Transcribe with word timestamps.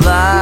like 0.00 0.41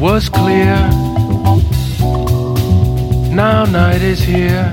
was 0.00 0.30
clear. 0.30 0.76
Now 3.34 3.66
night 3.66 4.00
is 4.00 4.20
here. 4.20 4.72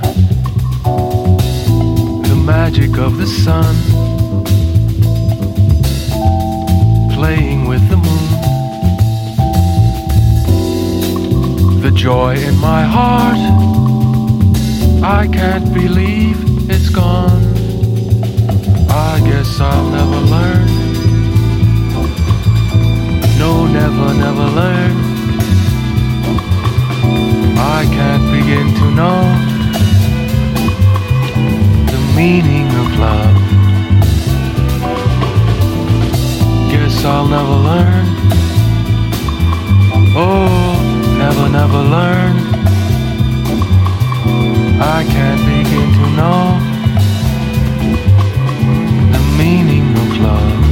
The 2.30 2.42
magic 2.46 2.98
of 2.98 3.18
the 3.18 3.28
sun 3.28 3.76
playing 7.14 7.68
with 7.68 7.84
the 7.90 7.98
moon. 7.98 8.28
The 11.82 11.92
joy 11.92 12.36
in 12.36 12.58
my 12.60 12.84
heart, 12.84 13.42
I 15.04 15.28
can't 15.28 15.74
believe 15.74 16.38
it's 16.70 16.88
gone. 16.90 17.44
I 18.90 19.20
guess 19.26 19.60
I'll 19.60 19.90
never 19.90 20.22
learn. 20.36 20.68
No, 23.38 23.68
never, 23.68 24.14
never 24.14 24.46
learn. 24.62 25.17
I 27.70 27.84
can't 27.86 28.26
begin 28.32 28.68
to 28.80 28.86
know 29.00 29.20
the 31.92 32.00
meaning 32.16 32.68
of 32.82 32.88
love. 32.98 33.38
Guess 36.72 37.04
I'll 37.04 37.28
never 37.28 37.58
learn. 37.70 38.06
Oh, 40.16 41.16
never, 41.18 41.50
never 41.50 41.82
learn. 41.96 42.36
I 44.80 45.04
can't 45.14 45.44
begin 45.52 45.90
to 46.00 46.06
know 46.20 46.42
the 49.12 49.22
meaning 49.38 49.88
of 49.98 50.18
love. 50.22 50.67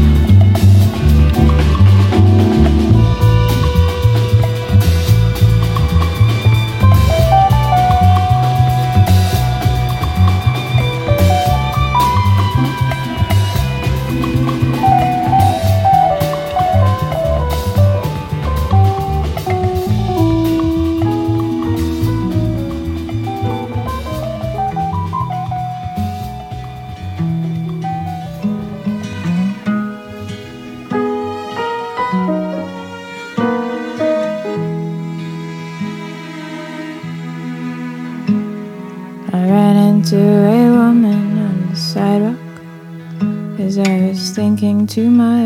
to 44.96 45.10
my 45.10 45.45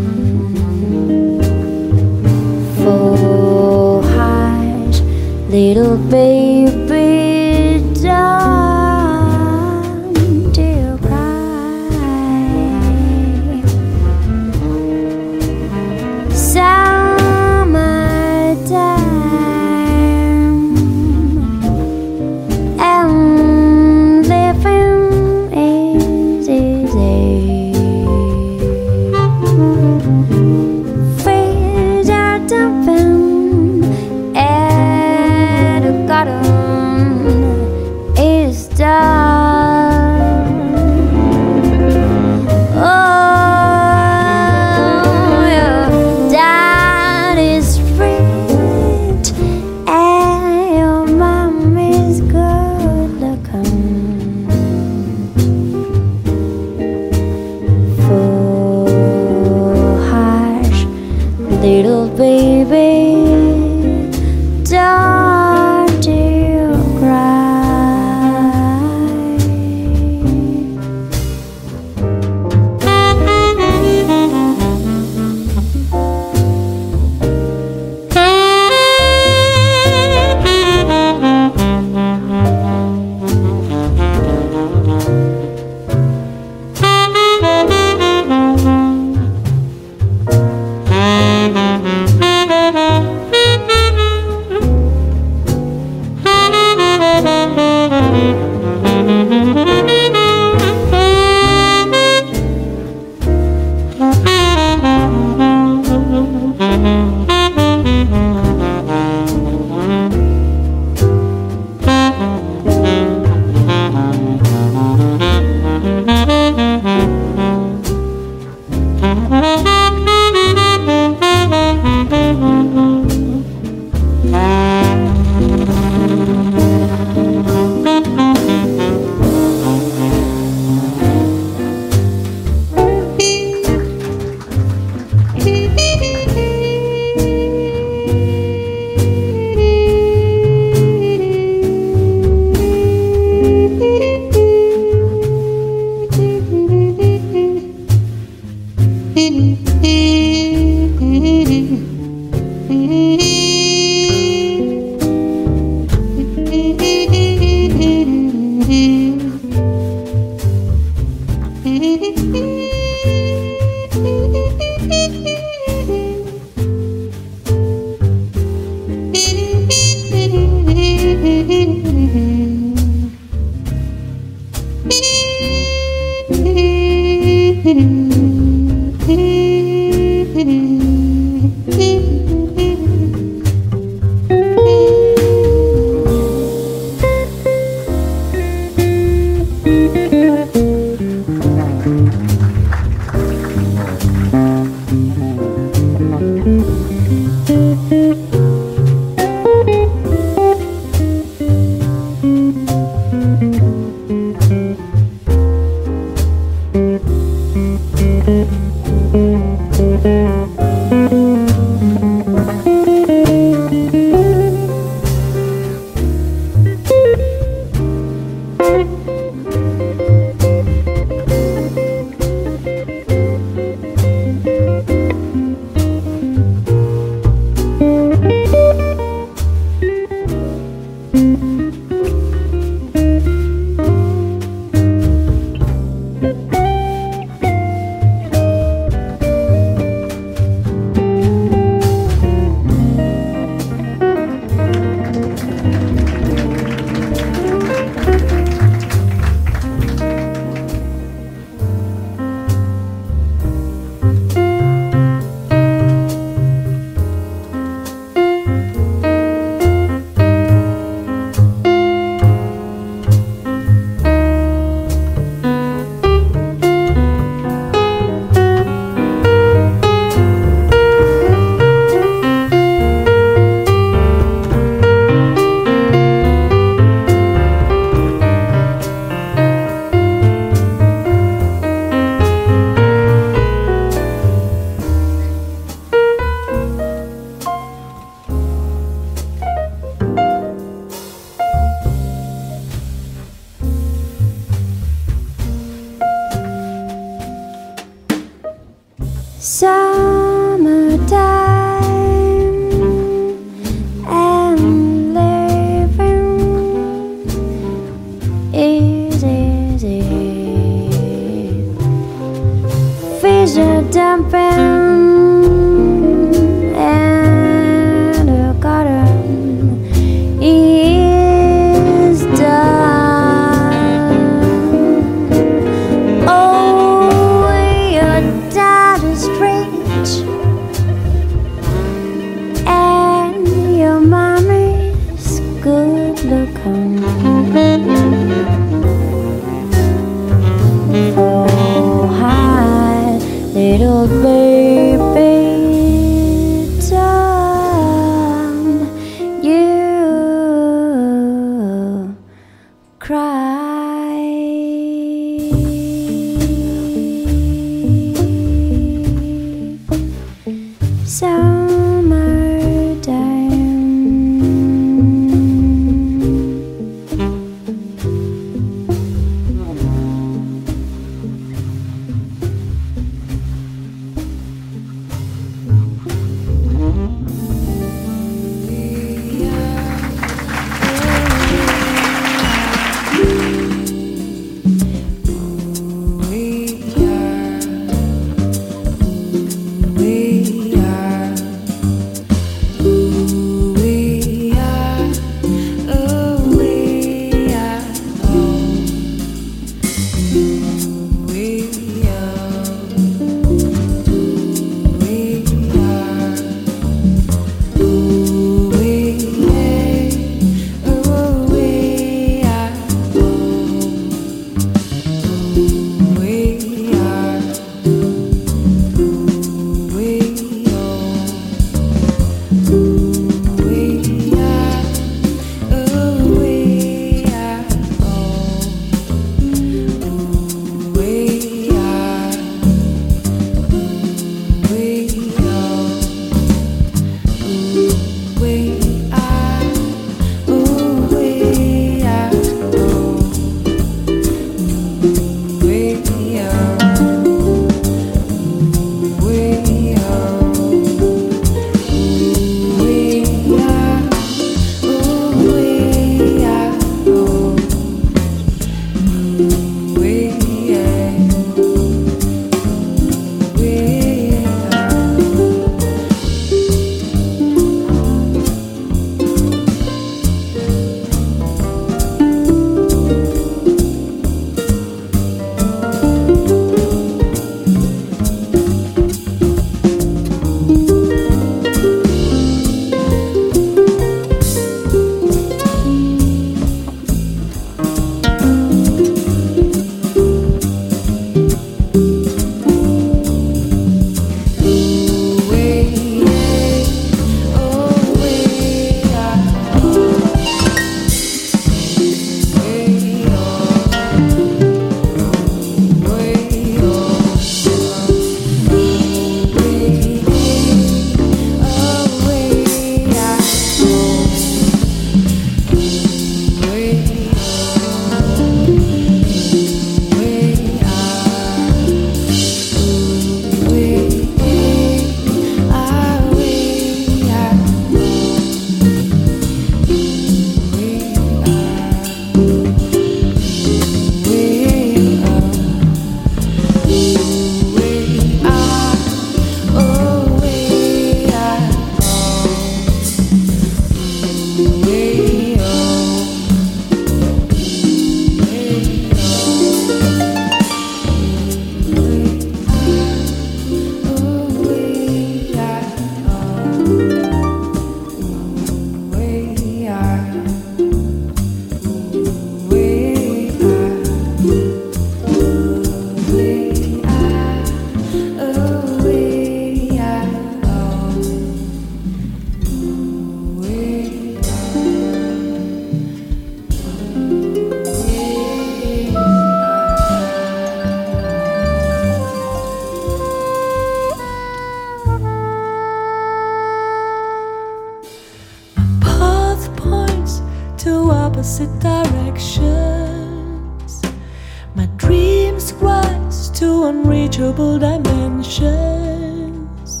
to 596.64 596.72
unreachable 596.84 597.78
dimensions. 597.78 600.00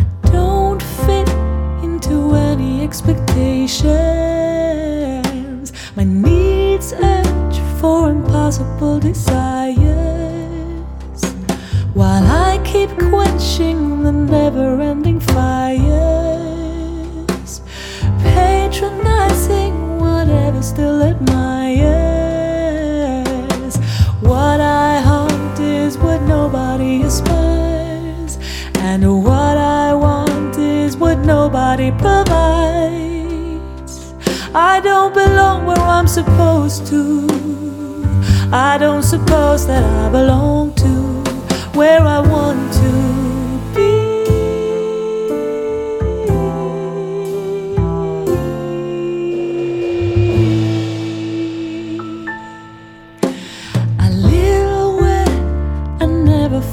I 0.00 0.02
don't 0.32 0.82
fit 1.06 1.28
into 1.86 2.34
any 2.34 2.82
expectations. 2.82 5.72
My 5.94 6.02
needs 6.02 6.92
urge 6.92 7.58
for 7.80 8.10
impossible 8.10 8.98
desires. 8.98 9.76
While 11.94 12.26
I 12.48 12.60
keep 12.64 12.90
quenching 13.12 14.02
the 14.02 14.10
never 14.10 14.80
ending 14.80 15.20
fires, 15.20 15.84
patronizing 18.34 20.00
whatever 20.00 20.62
still 20.62 21.00
admires. 21.12 21.46
What 24.20 24.60
I 24.60 24.85
nobody 26.46 27.02
aspires, 27.02 28.38
and 28.76 29.02
what 29.24 29.56
I 29.58 29.92
want 29.92 30.56
is 30.56 30.96
what 30.96 31.18
nobody 31.18 31.90
provides. 31.90 33.34
I 34.54 34.78
don't 34.80 35.12
belong 35.12 35.66
where 35.66 35.76
I'm 35.96 36.06
supposed 36.06 36.86
to. 36.86 37.26
I 38.52 38.78
don't 38.78 39.02
suppose 39.02 39.66
that 39.66 39.82
I 39.82 40.08
belong 40.08 40.72
to 40.74 40.92
where 41.76 42.02
I 42.02 42.20
want 42.20 42.72
to 42.74 42.95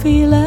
feel 0.03 0.42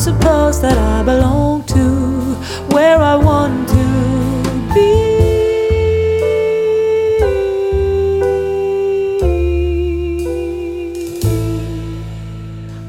suppose 0.00 0.62
that 0.62 0.78
I 0.78 1.02
belong 1.02 1.62
to 1.64 1.84
where 2.74 2.98
I 2.98 3.16
want 3.16 3.68
to 3.68 3.84
be. 4.74 4.92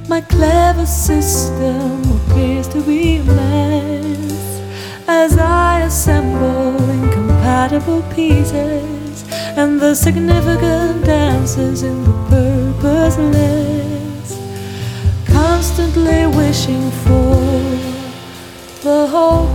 My 0.08 0.21
clever 0.21 0.86
system 0.86 2.02
appears 2.17 2.69
to 2.69 2.82
be 2.82 3.17
a 3.17 3.24
mess 3.24 4.62
as 5.10 5.38
I 5.38 5.82
assemble 5.82 6.78
incompatible 6.91 8.04
pieces 8.15 9.26
and 9.58 9.82
the 9.82 9.95
significant 9.95 11.04
dances 11.04 11.84
in 11.84 12.06
the 12.06 12.13
purposeless, 12.30 13.91
constantly 15.42 16.28
wishing 16.28 16.92
for 17.04 17.36
the 18.84 19.08
whole 19.08 19.48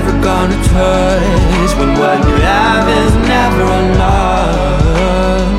never 0.00 0.22
gonna 0.22 0.54
touch 0.62 1.70
when 1.76 1.90
what 1.98 2.18
you 2.28 2.36
have 2.36 2.86
is 3.02 3.12
never 3.34 3.64
enough. 3.82 5.50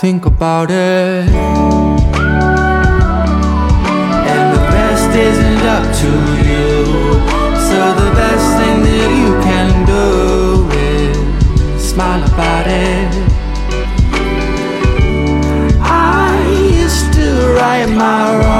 Think 0.00 0.26
about 0.26 0.70
it. 0.72 1.28
And 4.30 4.44
the 4.54 4.62
rest 4.76 5.12
isn't 5.30 5.62
up 5.76 5.84
to 6.02 6.10
you. 6.48 6.68
So 7.68 7.78
the 8.02 8.10
best 8.22 8.46
thing 8.58 8.76
that 8.88 9.10
you 9.22 9.30
can 9.48 9.68
do 9.94 10.06
is 10.76 11.90
smile 11.90 12.22
about 12.32 12.66
it. 12.66 13.10
I 15.80 16.34
used 16.82 17.12
to 17.18 17.26
right 17.60 17.88
my 17.88 18.51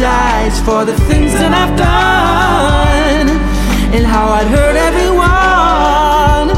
apologize 0.00 0.60
for 0.60 0.84
the 0.86 0.96
things 1.08 1.32
that 1.34 1.52
I've 1.52 1.76
done 1.76 3.28
and 3.94 4.06
how 4.06 4.28
I'd 4.28 4.46
hurt 4.46 4.76
everyone. 4.76 6.48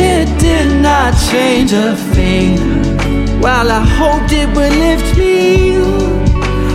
It 0.00 0.28
did 0.40 0.80
not 0.80 1.12
change 1.30 1.72
a 1.72 1.94
thing. 2.14 2.58
While 3.40 3.70
I 3.70 3.84
hoped 3.84 4.32
it 4.32 4.48
would 4.56 4.72
lift 4.72 5.18
me, 5.18 5.76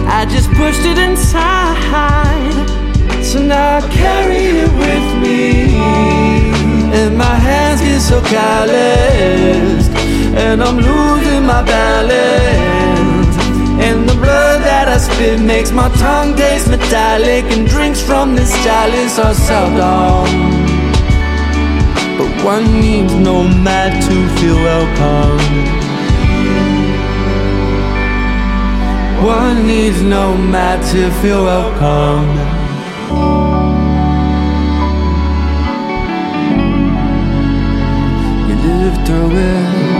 I 0.07 0.25
just 0.29 0.49
pushed 0.51 0.85
it 0.85 0.97
inside. 0.99 2.67
So 3.23 3.41
now 3.41 3.77
I 3.77 3.81
carry 3.89 4.61
it 4.61 4.71
with 4.83 5.07
me. 5.23 5.75
And 6.93 7.17
my 7.17 7.35
hands 7.35 7.81
get 7.81 7.99
so 7.99 8.21
calloused. 8.21 9.91
And 10.37 10.61
I'm 10.61 10.77
losing 10.77 11.45
my 11.45 11.63
balance. 11.63 13.16
And 13.79 14.09
the 14.09 14.15
blood 14.15 14.61
that 14.63 14.87
I 14.87 14.97
spit 14.97 15.39
makes 15.39 15.71
my 15.71 15.89
tongue 15.95 16.35
taste 16.35 16.69
metallic. 16.69 17.45
And 17.53 17.67
drinks 17.67 18.01
from 18.01 18.35
this 18.35 18.51
chalice 18.63 19.19
are 19.19 19.33
seldom. 19.33 20.25
But 22.17 22.31
one 22.43 22.79
needs 22.79 23.13
no 23.13 23.43
mat 23.43 23.93
to 24.09 24.17
feel 24.37 24.55
welcome. 24.55 25.87
One 29.23 29.67
needs 29.67 30.01
no 30.01 30.35
mat 30.37 30.79
to 30.93 31.09
feel 31.21 31.43
welcome. 31.43 32.27
You 38.47 38.55
live 38.55 39.05
through 39.05 39.31
it. 39.33 39.96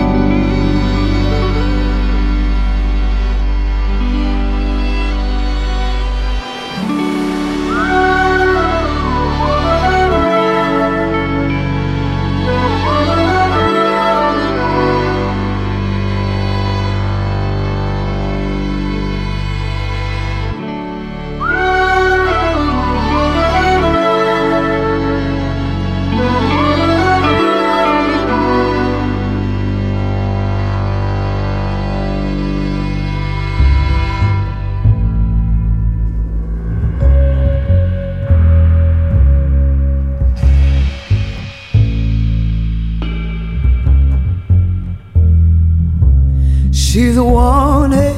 She's 47.18 47.24
wanted, 47.24 48.16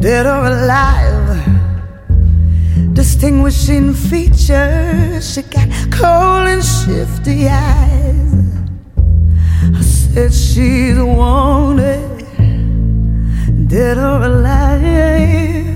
dead 0.00 0.26
or 0.26 0.46
alive. 0.46 1.46
Distinguishing 2.92 3.94
features, 3.94 5.32
she 5.32 5.42
got 5.42 5.68
cold 5.92 6.48
and 6.48 6.64
shifty 6.64 7.48
eyes. 7.48 8.34
I 9.62 9.80
said 9.80 10.34
she's 10.34 10.98
wanted, 10.98 12.26
dead 13.68 13.98
or 13.98 14.24
alive. 14.24 15.66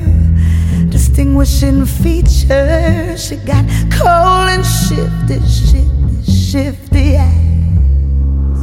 Distinguishing 0.90 1.86
features, 1.86 3.24
she 3.24 3.36
got 3.36 3.64
cold 3.92 4.48
and 4.54 4.66
shifty, 4.66 5.38
shifty, 5.46 6.32
shifty 6.32 7.16
eyes. 7.16 8.58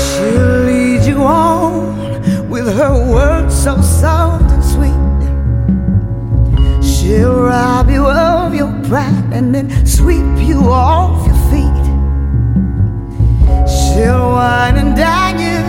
She'll 0.00 0.64
lead 0.64 1.04
you 1.04 1.22
on 1.22 1.85
with 2.66 2.76
her 2.78 3.12
words 3.12 3.54
so 3.54 3.80
soft 3.80 4.50
and 4.50 4.64
sweet. 4.64 4.90
She'll 6.82 7.42
rob 7.42 7.88
you 7.88 8.06
of 8.06 8.54
your 8.54 8.72
pride 8.88 9.30
and 9.32 9.54
then 9.54 9.86
sweep 9.86 10.38
you 10.38 10.58
off 10.68 11.24
your 11.26 11.36
feet. 11.50 11.86
She'll 13.68 14.30
wine 14.32 14.76
and 14.78 14.96
dine 14.96 15.38
you, 15.38 15.62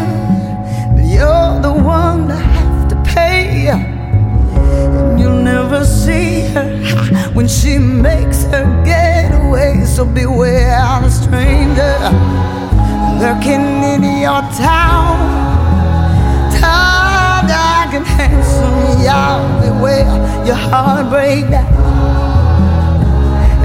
but 0.96 1.06
you're 1.06 1.62
the 1.62 1.72
one 1.72 2.30
to 2.30 2.36
have 2.36 2.90
to 2.90 2.96
pay. 3.14 3.68
And 3.70 5.20
you'll 5.20 5.44
never 5.44 5.86
see 5.86 6.48
her 6.54 6.68
when 7.34 7.48
she 7.48 7.78
makes 7.78 8.44
her 8.46 8.66
getaway. 8.84 9.86
So 9.86 10.04
beware 10.04 11.00
the 11.02 11.10
stranger 11.12 11.98
lurking 13.22 13.84
in 13.84 14.04
your 14.22 14.42
town. 14.58 15.47
Handsome, 18.18 19.02
y'all 19.04 19.62
beware 19.62 20.06
your 20.46 20.56
down. 21.50 21.66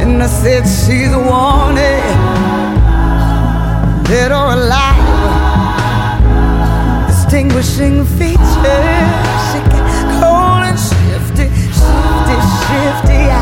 And 0.00 0.22
I 0.22 0.26
said 0.26 0.64
she's 0.64 1.14
wanted, 1.14 2.02
dead 4.04 4.32
or 4.32 4.52
alive. 4.52 5.10
Distinguishing 7.08 8.04
features, 8.04 8.38
she 9.48 9.60
got 9.72 9.84
cold 10.20 10.62
and 10.68 10.78
shifty, 10.78 11.48
shifty, 11.78 12.36
shifty 12.66 13.41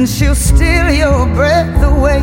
and 0.00 0.08
she'll 0.08 0.34
steal 0.34 0.90
your 0.90 1.26
breath 1.34 1.82
away. 1.82 2.22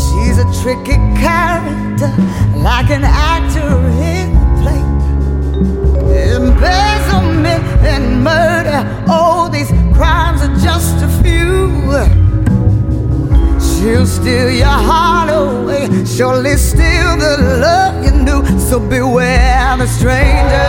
She's 0.00 0.36
a 0.36 0.48
tricky 0.60 0.98
character, 1.22 2.10
like 2.58 2.90
an 2.90 3.04
actor 3.04 3.70
in 4.12 4.34
a 4.34 4.48
play. 4.60 4.82
Embezzlement 6.34 7.62
and 7.86 8.24
murder, 8.24 8.80
all 9.08 9.48
these 9.48 9.70
crimes 9.94 10.42
are 10.42 10.56
just 10.58 11.04
a 11.04 11.10
few. 11.22 11.70
She'll 13.60 14.06
steal 14.06 14.50
your 14.50 14.78
heart 14.90 15.30
away, 15.30 16.04
surely 16.04 16.56
steal 16.56 17.16
the 17.16 17.36
love 17.60 18.04
you 18.04 18.10
knew. 18.10 18.42
So 18.58 18.80
beware 18.80 19.76
the 19.76 19.86
stranger 19.86 20.68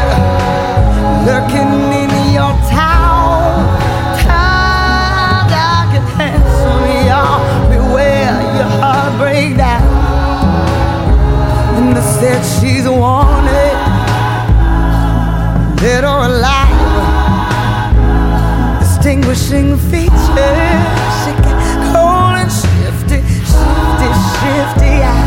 lurking 1.25 1.73
in 2.01 2.33
your 2.35 2.53
town. 2.69 3.00
break 9.21 9.55
down. 9.55 9.83
And 11.77 11.95
I 11.95 12.01
said, 12.01 12.41
She's 12.53 12.87
wanted, 12.89 13.77
dead 15.79 16.03
or 16.03 16.25
alive. 16.31 16.79
Distinguishing 18.79 19.77
features. 19.89 20.71
She 21.21 21.31
got 21.45 21.57
cold 21.91 22.35
and 22.41 22.51
shifty, 22.61 23.19
shifty, 23.51 24.09
shifty 24.39 24.93
eyes. 25.03 25.20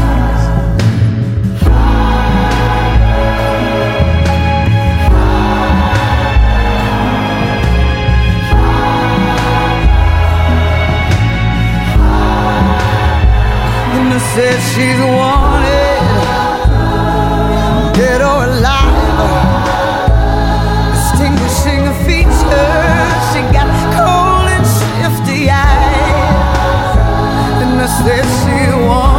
Said 14.34 14.58
she's 14.74 14.98
wanted, 14.98 16.02
dead 17.94 18.20
or 18.20 18.42
alive. 18.50 18.98
Distinguishing 20.92 21.80
her 21.86 21.98
features. 22.04 23.22
She 23.30 23.40
got 23.54 23.70
cold 23.94 24.48
and 24.56 24.66
shifty 24.66 25.48
eyes, 25.48 26.96
and 27.62 27.80
I 27.80 27.86
said 28.02 28.24
she 28.40 28.58
wanted 28.88 29.13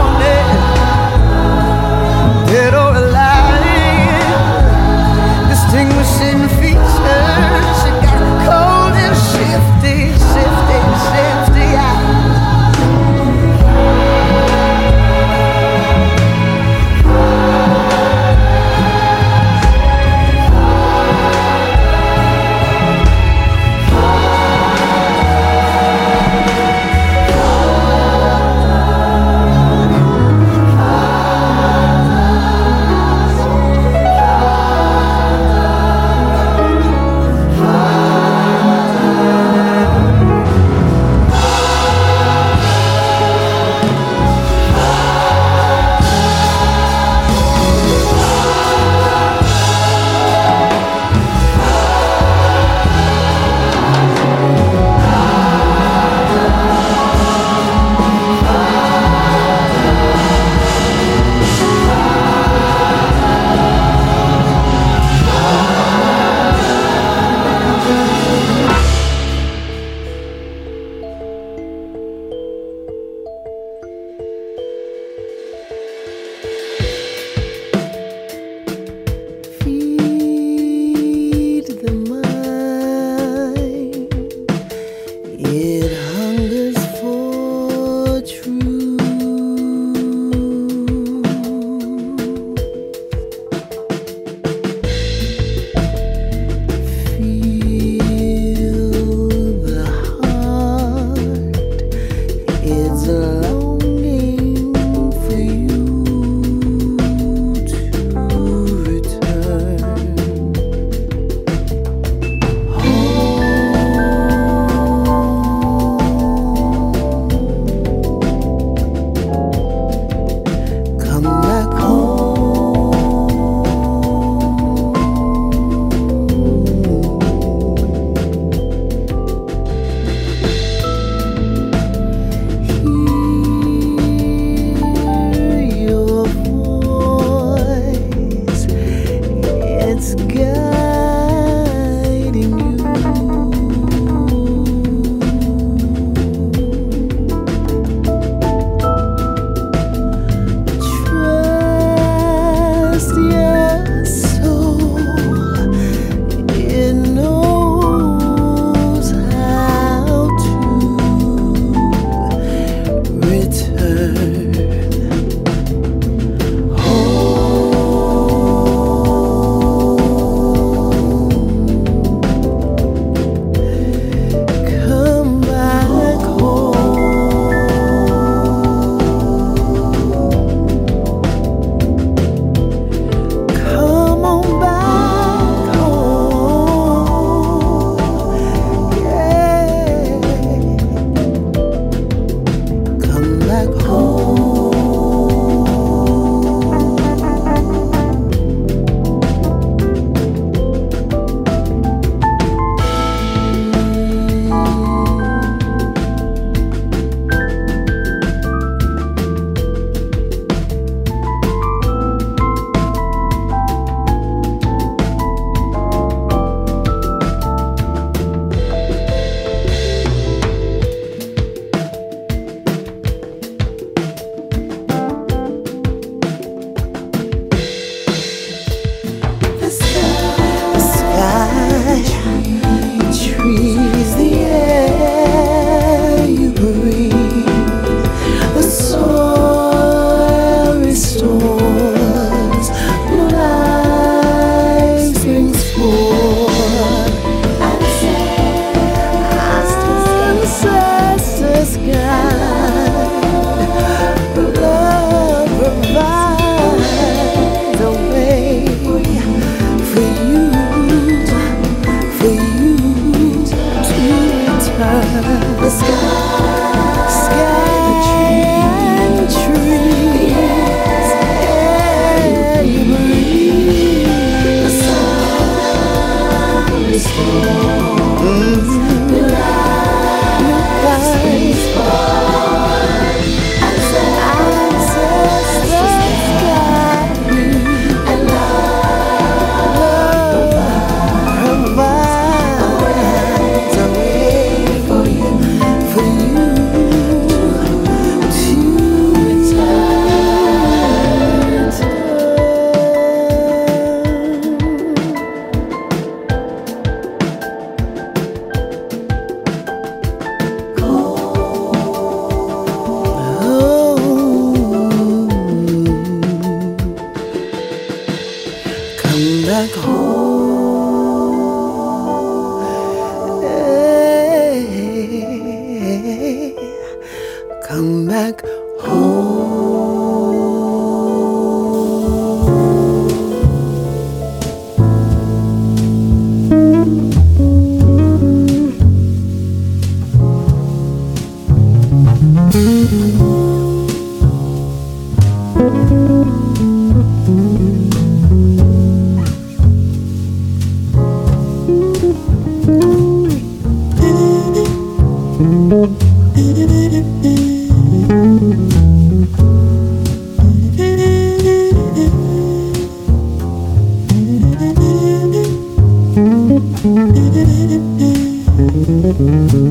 Mm-hmm. 369.17 369.64